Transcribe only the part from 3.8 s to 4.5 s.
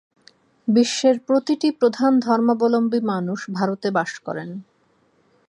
বাস করেন।